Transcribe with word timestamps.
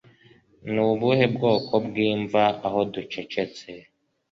Ni 0.71 0.81
ubuhe 0.89 1.25
bwoko 1.35 1.73
bwimva 1.87 2.41
aho 2.67 2.79
ducecetse 2.93 3.69